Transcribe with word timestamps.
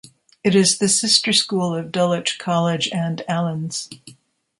It 0.43 0.55
is 0.55 0.79
the 0.79 0.89
sister 0.89 1.31
school 1.31 1.75
of 1.75 1.91
Dulwich 1.91 2.39
College 2.39 2.89
and 2.91 3.21
Alleyn's. 3.29 3.87